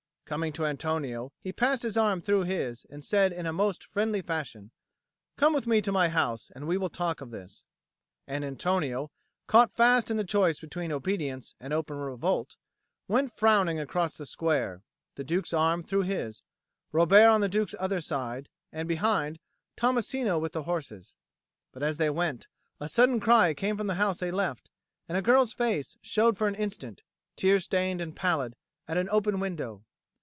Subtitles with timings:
[0.31, 4.71] Coming to Antonio, he passed his arm through his, and said in most friendly fashion:
[5.35, 7.65] "Come with me to my house, and we will talk of this;"
[8.27, 9.11] and Antonio,
[9.47, 12.55] caught fast in the choice between obedience and open revolt,
[13.09, 14.83] went frowning across the square,
[15.15, 16.43] the Duke's arm through his,
[16.93, 19.37] Robert on the Duke's other side, and, behind,
[19.75, 21.17] Tommasino with the horses.
[21.73, 22.47] But as they went,
[22.79, 24.69] a sudden cry came from the house they left,
[25.09, 27.03] and a girl's face showed for an instant,
[27.35, 28.55] tear stained and pallid,
[28.87, 29.83] at an open window.